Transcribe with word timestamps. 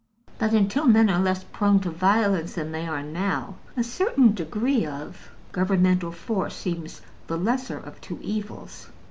But 0.39 0.53
until 0.53 0.87
men 0.87 1.11
are 1.11 1.19
less 1.21 1.43
prone 1.43 1.79
to 1.81 1.91
violence 1.91 2.55
than 2.55 2.71
they 2.71 2.87
are 2.87 3.03
now, 3.03 3.57
a 3.77 3.83
certain 3.83 4.33
degree 4.33 4.83
of 4.83 5.29
governmental 5.51 6.11
force 6.11 6.55
seems 6.55 7.03
the 7.27 7.37
lesser 7.37 7.77
of 7.77 8.01
two 8.01 8.17
evils. 8.23 8.89